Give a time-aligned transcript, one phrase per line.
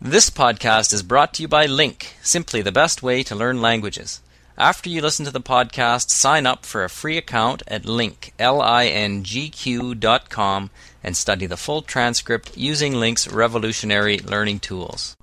[0.00, 4.22] This podcast is brought to you by Link, simply the best way to learn languages.
[4.56, 9.96] After you listen to the podcast, sign up for a free account at link, L-I-N-G-Q
[9.96, 10.70] dot com
[11.02, 15.16] and study the full transcript using Link's revolutionary learning tools.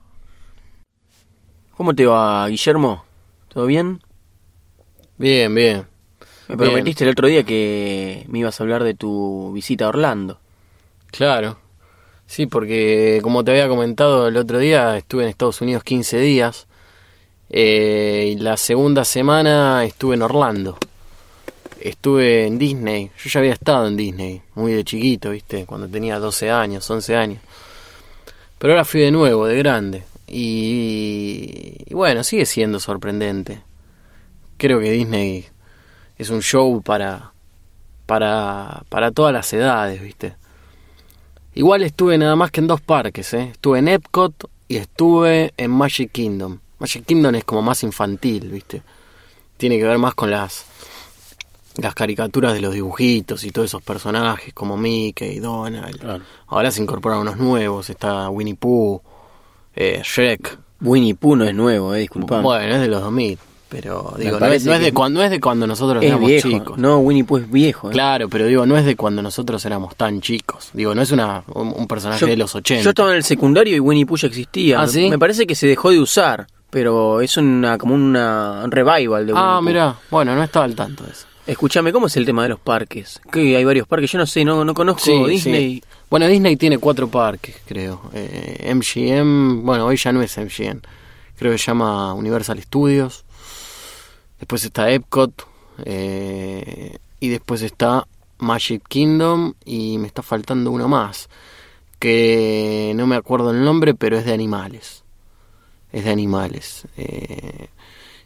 [1.77, 3.03] ¿Cómo te va, Guillermo?
[3.49, 4.01] ¿Todo bien?
[5.17, 5.87] Bien, bien.
[6.49, 6.69] Me Bien.
[6.69, 10.37] prometiste el otro día que me ibas a hablar de tu visita a Orlando.
[11.11, 11.59] Claro.
[12.27, 16.67] Sí, porque como te había comentado el otro día, estuve en Estados Unidos 15 días.
[17.49, 20.77] eh, y la segunda semana estuve en Orlando.
[21.79, 23.11] Estuve en Disney.
[23.23, 25.65] Yo ya había estado en Disney, muy de chiquito, ¿viste?
[25.65, 27.39] Cuando tenía 12 años, 11 años.
[28.57, 30.03] Pero ahora fui de nuevo, de grande.
[30.27, 33.61] Y, y bueno, sigue siendo sorprendente.
[34.57, 35.45] Creo que Disney
[36.17, 37.33] es un show para,
[38.07, 40.35] para, para todas las edades, ¿viste?
[41.55, 43.49] Igual estuve nada más que en dos parques, ¿eh?
[43.53, 46.59] Estuve en Epcot y estuve en Magic Kingdom.
[46.79, 48.81] Magic Kingdom es como más infantil, ¿viste?
[49.55, 50.65] Tiene que ver más con las
[51.77, 55.99] las caricaturas de los dibujitos y todos esos personajes como Mickey, Donald.
[55.99, 56.23] Claro.
[56.47, 59.01] Ahora se incorporan unos nuevos, está Winnie Pooh,
[59.75, 60.57] eh, Shrek.
[60.81, 62.43] Winnie Pooh no es nuevo, eh, disculpame.
[62.43, 65.39] Bueno, es de los 2000, pero digo, no es, no de cuando, no es de
[65.39, 66.49] cuando nosotros es éramos viejo.
[66.49, 66.77] chicos.
[66.77, 67.89] No, Winnie Pooh es viejo.
[67.89, 67.93] eh.
[67.93, 70.69] Claro, pero digo, no es de cuando nosotros éramos tan chicos.
[70.73, 72.83] Digo, no es una, un, un personaje Yo- de los 80.
[72.83, 74.81] Yo estaba en el secundario y Winnie Pooh ya existía.
[74.81, 75.09] ¿Ah, sí?
[75.09, 79.33] Me parece que se dejó de usar, pero es una como una un revival de
[79.33, 81.25] Winnie Ah, mira, bueno, no estaba al tanto de eso.
[81.47, 83.21] Escúchame, ¿cómo es el tema de los parques?
[83.31, 85.75] Que hay varios parques, yo no sé, no, no conozco Disney.
[85.75, 85.83] sí.
[86.09, 88.01] Bueno, Disney tiene cuatro parques, creo.
[88.13, 90.79] Eh, MGM, bueno, hoy ya no es MGM.
[91.37, 93.24] Creo que se llama Universal Studios.
[94.45, 95.47] Después está Epcot.
[95.85, 98.07] eh, y después está
[98.37, 99.55] Magic Kingdom.
[99.65, 101.29] Y me está faltando uno más.
[101.97, 105.03] Que no me acuerdo el nombre, pero es de animales.
[105.91, 106.87] Es de animales.
[106.95, 107.69] Eh,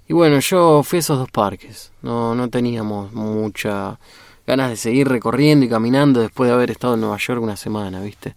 [0.09, 1.93] y bueno, yo fui a esos dos parques.
[2.01, 3.97] No, no teníamos mucha
[4.45, 8.01] ganas de seguir recorriendo y caminando después de haber estado en Nueva York una semana,
[8.01, 8.35] ¿viste?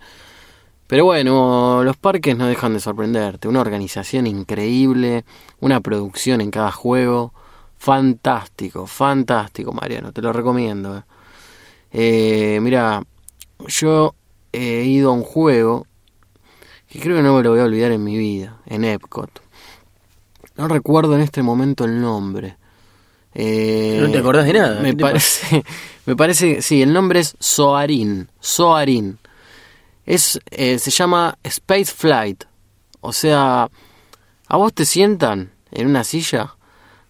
[0.87, 3.49] Pero bueno, los parques no dejan de sorprenderte.
[3.49, 5.25] Una organización increíble,
[5.59, 7.33] una producción en cada juego.
[7.83, 10.13] Fantástico, fantástico, Mariano.
[10.13, 10.99] Te lo recomiendo.
[10.99, 11.03] eh.
[11.91, 13.03] Eh, mira,
[13.67, 14.15] yo
[14.53, 15.89] he ido a un juego
[16.89, 19.43] que creo que no me lo voy a olvidar en mi vida, en Epcot.
[20.57, 22.57] No recuerdo en este momento el nombre.
[23.35, 25.65] Eh, No te acordás de nada, Me ¿qué te parece,
[26.07, 28.31] me parece, sí, el nombre es Soarin.
[28.39, 29.19] Soarin.
[30.07, 32.45] Es, eh, se llama Space Flight.
[33.01, 33.69] O sea,
[34.47, 36.55] a vos te sientan en una silla,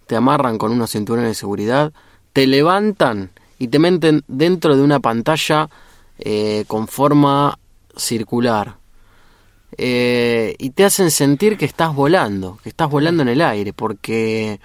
[0.07, 1.93] te amarran con unos cinturones de seguridad,
[2.33, 5.69] te levantan y te meten dentro de una pantalla
[6.19, 7.59] eh, con forma
[7.97, 8.77] circular.
[9.79, 14.61] Eh, y te hacen sentir que estás volando, que estás volando en el aire, porque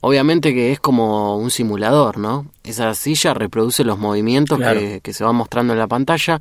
[0.00, 2.46] obviamente que es como un simulador, ¿no?
[2.64, 4.80] Esa silla reproduce los movimientos Claro.
[4.80, 6.40] que, que se van mostrando en la pantalla,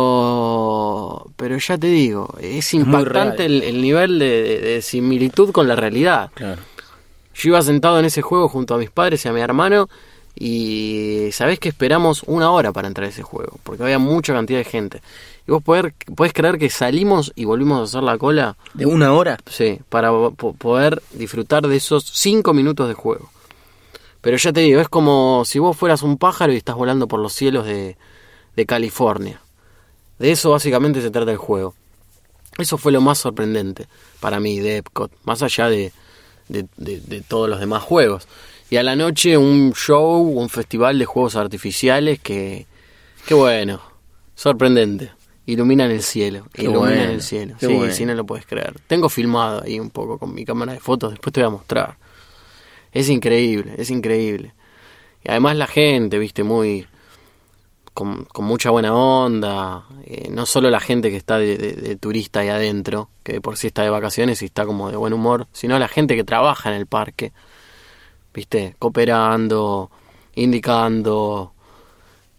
[0.00, 5.66] pero pero ya te digo, es impactante el, el nivel de, de- de similitud con
[5.68, 6.30] la realidad.
[6.34, 6.60] Claro.
[7.42, 9.88] Yo iba sentado en ese juego junto a mis padres y a mi hermano
[10.36, 14.58] y sabés que esperamos una hora para entrar a ese juego, porque había mucha cantidad
[14.58, 15.02] de gente.
[15.46, 19.12] Y vos poder, podés creer que salimos y volvimos a hacer la cola, ¿De una
[19.12, 19.38] hora?
[19.46, 23.30] sí, para po- poder disfrutar de esos cinco minutos de juego.
[24.20, 27.20] Pero ya te digo, es como si vos fueras un pájaro y estás volando por
[27.20, 27.96] los cielos de,
[28.54, 29.40] de California.
[30.18, 31.74] De eso básicamente se trata el juego.
[32.58, 33.86] Eso fue lo más sorprendente
[34.20, 35.92] para mí de Epcot, más allá de,
[36.52, 38.26] de, de- de todos los demás juegos.
[38.70, 42.66] Y a la noche un show, un festival de juegos artificiales que,
[43.26, 43.80] que bueno,
[44.34, 45.10] sorprendente.
[45.46, 47.56] Iluminan el cielo, Qué iluminan bueno, el cielo.
[47.58, 47.92] Sí, bueno.
[47.92, 48.74] sí, no lo puedes creer.
[48.86, 51.96] Tengo filmado ahí un poco con mi cámara de fotos, después te voy a mostrar.
[52.92, 54.52] Es increíble, es increíble.
[55.24, 56.86] Y además la gente, viste, muy...
[57.92, 59.84] Con, con mucha buena onda.
[60.04, 63.40] eh, no solo la gente que está de, de- de turista ahí adentro, que de
[63.40, 66.24] por sí está de vacaciones y está como de buen humor, sino la gente que
[66.24, 67.32] trabaja en el parque.
[68.32, 69.90] Viste, cooperando,
[70.34, 71.52] indicando.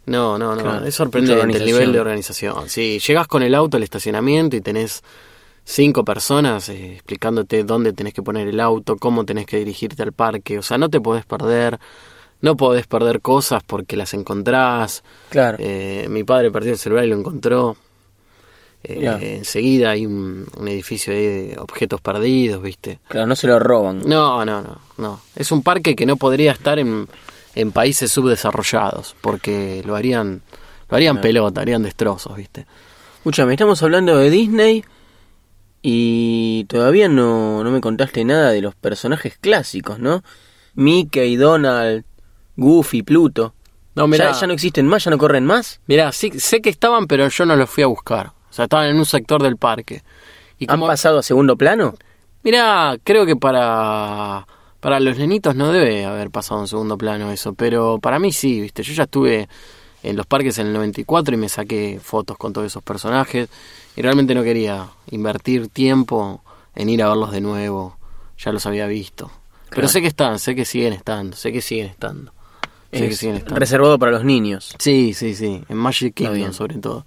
[0.05, 0.61] No, no, no.
[0.63, 2.53] Claro, es sorprendente el nivel de organización.
[2.57, 2.69] organización.
[2.69, 5.03] Si llegas con el auto al estacionamiento y tenés
[5.63, 10.13] cinco personas eh, explicándote dónde tenés que poner el auto, cómo tenés que dirigirte al
[10.13, 10.57] parque.
[10.57, 11.79] O sea, no te podés perder.
[12.41, 15.03] No podés perder cosas porque las encontrás.
[15.29, 15.57] Claro.
[15.59, 17.77] Eh, mi padre perdió el celular y lo encontró.
[18.83, 19.37] Eh.
[19.37, 22.99] Enseguida hay un, un edificio ahí de objetos perdidos, ¿viste?
[23.07, 24.01] Claro, no se lo roban.
[24.05, 25.21] No, no, no, no.
[25.35, 27.07] Es un parque que no podría estar en,
[27.55, 30.41] en países subdesarrollados porque lo harían,
[30.89, 32.65] lo harían pelota, harían destrozos, ¿viste?
[33.17, 34.83] Escúchame, estamos hablando de Disney
[35.83, 40.23] Y todavía no, no me contaste nada de los personajes clásicos, ¿no?
[40.73, 42.03] Mickey, Donald,
[42.61, 43.53] Goofy, Pluto.
[43.95, 45.03] No, mirá, ¿Ya, ya no existen más?
[45.03, 45.81] ¿Ya no corren más?
[45.87, 48.27] mirá, sí, sé que estaban, pero yo no los fui a buscar.
[48.27, 50.03] O sea, estaban en un sector del parque.
[50.59, 51.95] Y ¿Han como, pasado a segundo plano?
[52.43, 54.47] mirá, creo que para,
[54.79, 58.61] para los nenitos no debe haber pasado en segundo plano eso, pero para mí sí,
[58.61, 58.83] viste.
[58.83, 59.49] Yo ya estuve
[60.03, 63.49] en los parques en el 94 y me saqué fotos con todos esos personajes
[63.95, 66.41] y realmente no quería invertir tiempo
[66.75, 67.97] en ir a verlos de nuevo.
[68.37, 69.29] Ya los había visto.
[69.69, 72.33] Pero sé que están, sé que siguen estando, sé que siguen estando.
[72.91, 74.75] Es reservado para los niños.
[74.79, 77.05] Sí, sí, sí, en Magic Kingdom sobre todo.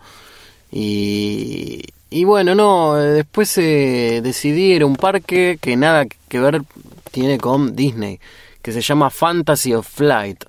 [0.73, 6.41] Y, y bueno, no, eh, después eh, decidí ir a un parque que nada que
[6.41, 6.63] ver
[7.11, 8.19] tiene con Disney,
[8.63, 10.45] que se llama Fantasy of Flight.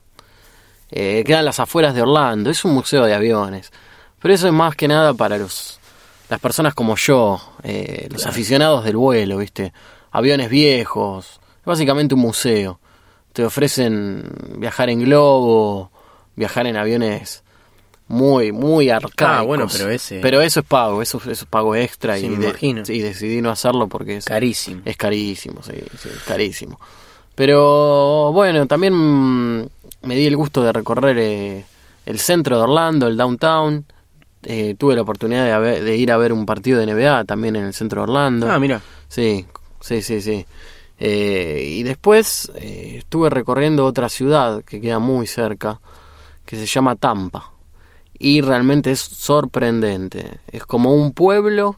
[0.92, 3.72] Eh, queda en las afueras de Orlando, es un museo de aviones.
[4.22, 5.80] Pero eso es más que nada para los
[6.30, 9.74] las personas como yo, eh, los aficionados del vuelo, ¿viste?
[10.12, 12.80] Aviones viejos, básicamente un museo.
[13.36, 14.24] Te ofrecen
[14.60, 15.92] viajar en globo,
[16.38, 17.44] viajar en aviones
[18.08, 19.28] muy, muy arcaicos.
[19.28, 22.30] Ah, bueno, pero ese- Pero eso es pago, eso, eso es pago extra Sí, y,
[22.30, 24.82] me de- y decidí no hacerlo porque es, Carísimo.
[24.86, 26.80] es carísimo, sí, sí, es carísimo.
[27.36, 28.94] Pero bueno, también
[29.64, 31.66] me di el gusto de recorrer eh,
[32.06, 33.86] el centro de Orlando, el downtown.
[34.44, 37.56] Eh, tuve la oportunidad de, haber- de ir a ver un partido de NBA también
[37.58, 38.50] en el centro de Orlando.
[38.50, 38.80] Ah, mira.
[39.10, 39.46] Sí,
[39.82, 40.46] sí, sí, sí.
[40.98, 45.80] Eh, y después eh, estuve recorriendo otra ciudad que queda muy cerca,
[46.46, 47.52] que se llama Tampa.
[48.18, 50.40] Y realmente es sorprendente.
[50.48, 51.78] Es como un pueblo,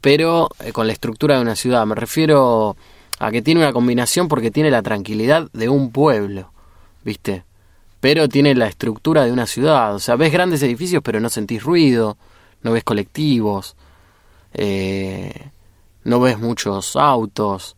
[0.00, 1.86] pero eh, con la estructura de una ciudad.
[1.86, 2.76] Me refiero
[3.18, 6.52] a que tiene una combinación porque tiene la tranquilidad de un pueblo,
[7.04, 7.44] ¿viste?
[8.00, 9.94] Pero tiene la estructura de una ciudad.
[9.94, 12.16] O sea, ves grandes edificios, pero no sentís ruido,
[12.62, 13.76] no ves colectivos.
[14.54, 15.50] Eh,
[16.04, 17.76] no ves muchos autos,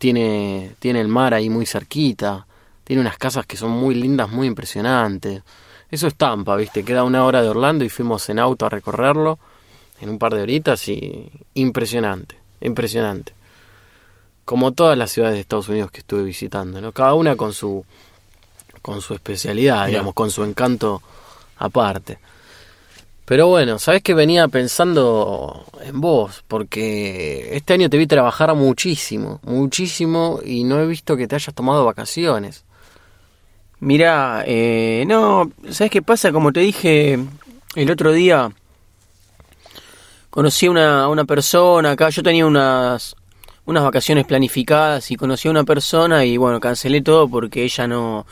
[0.00, 2.46] tiene, tiene el mar ahí muy cerquita,
[2.84, 5.42] tiene unas casas que son muy lindas, muy impresionantes.
[5.90, 9.38] Eso es Tampa, viste, queda una hora de Orlando y fuimos en auto a recorrerlo
[10.00, 13.34] en un par de horitas y impresionante, impresionante.
[14.46, 16.92] Como todas las ciudades de Estados Unidos que estuve visitando, ¿no?
[16.92, 17.84] Cada una con su
[18.80, 21.02] con su especialidad, digamos, con su encanto
[21.58, 22.18] aparte.
[23.30, 29.38] Pero bueno, sabes que venía pensando en vos, porque este año te vi trabajar muchísimo,
[29.44, 32.64] muchísimo, y no he visto que te hayas tomado vacaciones.
[33.78, 36.32] Mira, eh, no, ¿sabes qué pasa?
[36.32, 37.20] Como te dije
[37.76, 38.50] el otro día,
[40.30, 43.14] conocí a una, una persona acá, yo tenía unas,
[43.64, 48.26] unas vacaciones planificadas y conocí a una persona y bueno, cancelé todo porque ella no,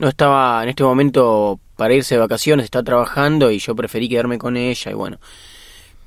[0.00, 4.38] no estaba en este momento para irse de vacaciones, está trabajando y yo preferí quedarme
[4.38, 5.18] con ella y bueno.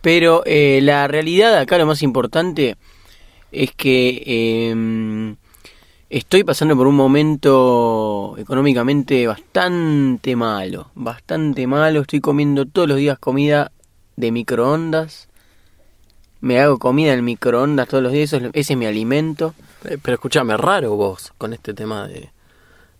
[0.02, 2.78] Pero eh, la realidad acá lo más importante
[3.52, 5.36] es que eh,
[6.10, 13.20] estoy pasando por un momento económicamente bastante malo, bastante malo, estoy comiendo todos los días
[13.20, 13.72] comida
[14.16, 15.28] de microondas,
[16.40, 19.54] me hago comida en microondas todos los días, ese es mi alimento.
[19.86, 22.30] Eh, Pero escúchame, raro vos con este tema de,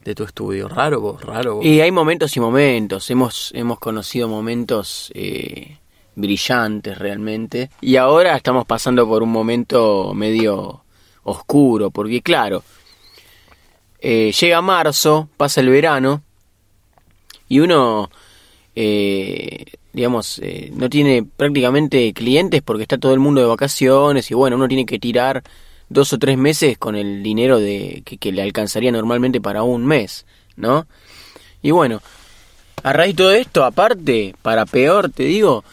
[0.08, 1.66] de tu estudio, raro vos, raro vos.
[1.66, 5.80] Y hay momentos y momentos, hemos, hemos conocido momentos eh,
[6.16, 10.82] brillantes realmente, y ahora estamos pasando por un momento medio
[11.24, 12.64] oscuro, porque claro,
[14.00, 16.24] eh, llega marzo, pasa el verano,
[17.50, 18.10] y uno,
[18.76, 24.56] eh, digamos, no tiene prácticamente clientes porque está todo el mundo de vacaciones, y bueno,
[24.56, 25.44] uno tiene que tirar
[25.90, 29.86] dos o tres meses con el dinero de que, que le alcanzaría normalmente para un
[29.86, 30.26] mes,
[30.56, 30.88] ¿no?
[31.62, 32.02] Y bueno,
[32.84, 35.64] a raíz de todo esto, aparte, para peor, te digo,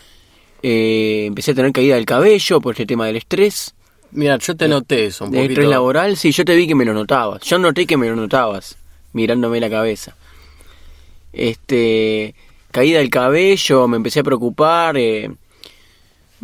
[0.62, 3.74] eh, empecé a tener caída del cabello por este tema del estrés.
[4.12, 5.50] Mira, yo te noté eso un poquito.
[5.50, 7.42] estrés laboral, sí, yo te vi que me lo notabas.
[7.42, 8.76] Yo noté que me lo notabas,
[9.12, 10.16] mirándome la cabeza.
[11.32, 12.34] Este,
[12.70, 14.96] caída del cabello, me empecé a preocupar.
[14.96, 15.30] eh,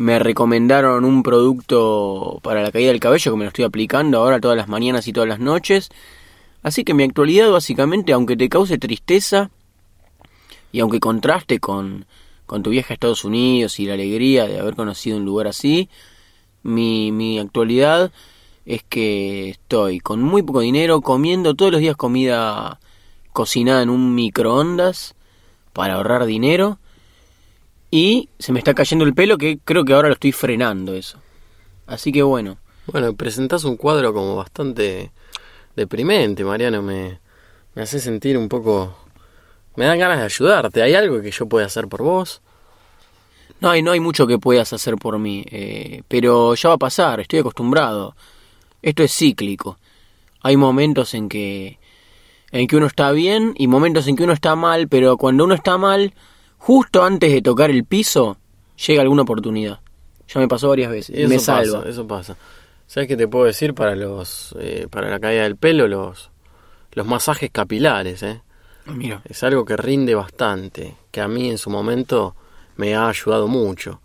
[0.01, 4.39] me recomendaron un producto para la caída del cabello que me lo estoy aplicando ahora
[4.39, 5.89] todas las mañanas y todas las noches.
[6.63, 9.51] Así que mi actualidad, básicamente, aunque te cause tristeza
[10.71, 12.07] y aunque contraste con,
[12.47, 15.87] con tu viaje a Estados Unidos y la alegría de haber conocido un lugar así,
[16.63, 18.11] mi, mi actualidad
[18.65, 22.79] es que estoy con muy poco dinero comiendo todos los días comida
[23.33, 25.13] cocinada en un microondas
[25.73, 26.79] para ahorrar dinero
[27.91, 31.19] y se me está cayendo el pelo que creo que ahora lo estoy frenando eso.
[31.85, 32.57] Así que bueno,
[32.87, 35.11] Bueno, presentás un cuadro como bastante
[35.75, 36.81] deprimente, Mariano.
[36.81, 37.19] Me,
[37.75, 38.97] me hace sentir un poco...
[39.75, 40.81] Me dan ganas de ayudarte.
[40.81, 42.41] ¿Hay algo que yo pueda hacer por vos?
[43.61, 46.79] No hay, no hay mucho que puedas hacer por mí, eh, pero ya va a
[46.79, 48.15] pasar, estoy acostumbrado.
[48.81, 49.77] Esto es cíclico.
[50.41, 51.77] Hay momentos en que
[52.51, 55.53] en que uno está bien y momentos en que uno está mal, pero cuando uno
[55.53, 56.13] está mal,
[56.61, 58.37] justo antes de tocar el piso,
[58.87, 59.79] llega alguna oportunidad.
[60.27, 61.17] Ya me pasó varias veces.
[61.17, 61.89] Eso me pasa, salva.
[61.89, 62.37] Eso pasa.
[62.85, 65.87] ¿Sabes qué te puedo decir para los eh, para la caída del pelo?
[65.87, 66.29] Los,
[66.93, 68.41] los masajes capilares, ¿eh?
[68.85, 69.21] Mira.
[69.25, 72.35] Es algo que rinde bastante, que a mí en su momento
[72.77, 74.01] me ha ayudado mucho.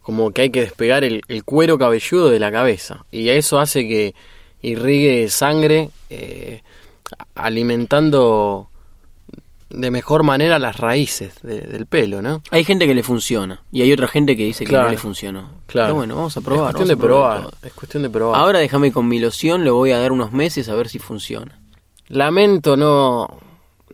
[0.00, 3.04] Como que hay que despegar el, el cuero cabelludo de la cabeza.
[3.10, 4.14] Y eso hace que
[4.62, 6.62] irrigue sangre, eh,
[7.34, 8.69] alimentando
[9.70, 12.42] de mejor manera las raíces de- del pelo, ¿no?
[12.50, 15.48] Hay gente que le funciona y hay otra gente que dice que no le funcionó.
[15.66, 15.86] Claro.
[15.88, 16.70] Pero bueno, vamos a probar.
[16.70, 17.50] Es cuestión de probar.
[17.62, 18.40] Es cuestión de probar.
[18.40, 21.58] Ahora déjame con mi loción, le voy a dar unos meses a ver si funciona.
[22.08, 23.28] Lamento no,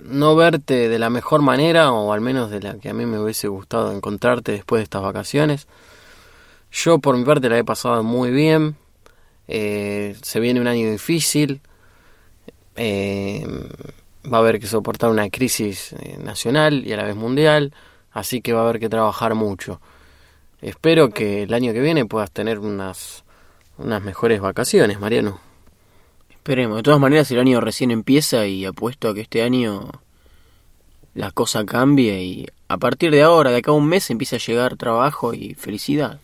[0.00, 3.18] no verte de la mejor manera, o al menos de la que a mí me
[3.18, 5.68] hubiese gustado encontrarte después de estas vacaciones.
[6.73, 8.76] Yo por mi parte la he pasado muy bien.
[9.49, 11.61] Eh, se viene un año difícil.
[12.76, 13.47] Eh,
[14.33, 17.73] va a haber que soportar una crisis eh, nacional y a la vez mundial.
[18.12, 19.80] Así que va a haber que trabajar mucho.
[20.61, 23.25] Espero que el año que viene puedas tener unas,
[23.76, 25.38] unas mejores vacaciones, Mariano.
[26.30, 26.78] Esperemos.
[26.78, 29.90] De todas maneras, el año recién empieza y apuesto a que este año
[31.14, 34.38] la cosa cambie y a partir de ahora, de acá a un mes, empieza a
[34.38, 36.21] llegar trabajo y felicidad.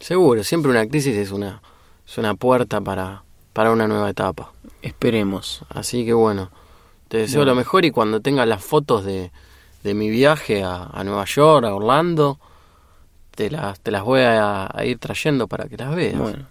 [0.00, 1.62] Seguro, siempre una crisis es una,
[2.06, 3.22] es una puerta para,
[3.52, 4.52] para una nueva etapa.
[4.82, 5.64] Esperemos.
[5.68, 6.50] Así que bueno,
[7.12, 9.30] te deseo lo mejor y cuando tengas las fotos de,
[9.84, 12.38] de mi viaje a, a Nueva York, a Orlando,
[13.34, 16.16] te las, te las voy a, a ir trayendo para que las veas.
[16.18, 16.46] Bueno.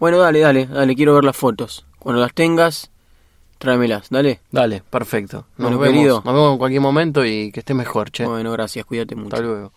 [0.00, 1.86] Bueno, dale, dale, dale, quiero ver las fotos.
[2.00, 2.90] Cuando las tengas,
[3.58, 4.40] tráemelas, dale.
[4.50, 5.46] Dale, perfecto.
[5.58, 6.22] Nos, Bueno, vemos, querido.
[6.24, 8.26] nos vemos en cualquier momento y que estés mejor, che.
[8.26, 9.36] Bueno, gracias, cuídate mucho.
[9.36, 9.72] Hasta luego.